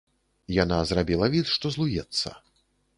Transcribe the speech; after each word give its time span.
Яна 0.63 0.79
зрабіла 0.93 1.29
від, 1.37 1.45
што 1.55 1.75
злуецца. 1.77 2.27